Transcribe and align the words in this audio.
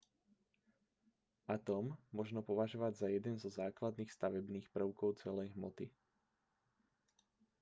atóm 1.55 1.85
možno 2.17 2.39
považovať 2.49 2.93
za 2.97 3.05
jeden 3.15 3.35
zo 3.43 3.49
základných 3.61 4.09
stavebných 4.17 4.65
prvkov 4.75 5.09
celej 5.23 5.49
hmoty 5.55 5.85